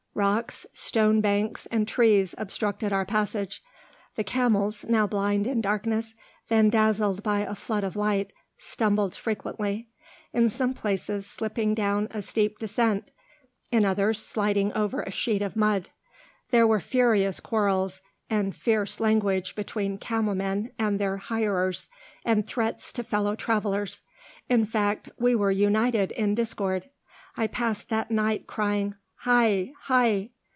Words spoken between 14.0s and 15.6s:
sliding over a sheet of